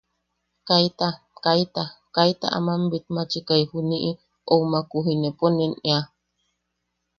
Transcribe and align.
Kaita, 0.67 1.07
kaita, 1.43 1.83
kaita 2.15 2.47
aman 2.57 2.81
bitmachikai, 2.91 3.61
juniʼi, 3.71 4.11
o 4.53 4.53
maku 4.71 4.97
o 5.03 5.09
inepo 5.13 5.45
nuen 5.55 5.73
ea. 5.91 6.01